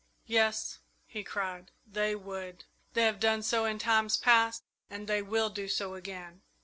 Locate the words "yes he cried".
0.25-1.71